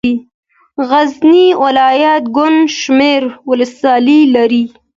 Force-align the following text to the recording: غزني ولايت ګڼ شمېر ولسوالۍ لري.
غزني 0.89 1.43
ولايت 1.63 2.23
ګڼ 2.37 2.53
شمېر 2.79 3.21
ولسوالۍ 3.49 4.19
لري. 4.35 4.63